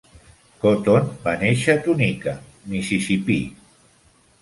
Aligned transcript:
Cotton 0.63 1.11
va 1.27 1.35
néixer 1.43 1.75
a 1.77 1.83
Tunica, 1.85 2.37
Mississipí. 2.75 3.41